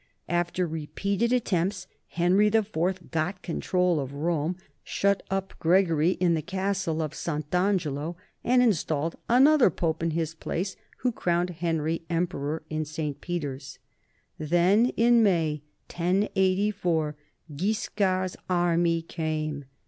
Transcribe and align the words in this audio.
After 0.29 0.65
repeated 0.65 1.31
attempts 1.31 1.85
Henry 2.07 2.47
IV 2.47 3.11
got 3.11 3.43
control 3.43 3.99
of 3.99 4.15
Rome, 4.15 4.57
shut 4.83 5.21
up 5.29 5.53
Gregory 5.59 6.13
in 6.13 6.33
the 6.33 6.41
Castle 6.41 7.03
of 7.03 7.13
Sant' 7.13 7.53
Angelo, 7.53 8.15
and 8.43 8.63
in 8.63 8.73
stalled 8.73 9.15
another 9.29 9.69
Pope 9.69 10.01
in 10.01 10.09
his 10.09 10.33
place, 10.33 10.75
who 11.01 11.11
crowned 11.11 11.51
Henry 11.51 12.01
emperor 12.09 12.63
in 12.67 12.83
St. 12.83 13.21
Peter's. 13.21 13.77
Then, 14.39 14.87
in 14.97 15.21
May, 15.21 15.61
1084, 15.89 17.15
Guiscard's 17.55 18.35
army 18.49 19.03
came. 19.03 19.65